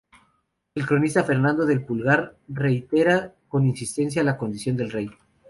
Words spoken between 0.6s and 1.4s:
El cronista